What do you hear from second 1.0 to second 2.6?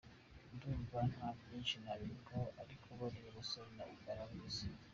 nta byinshi nabivugaho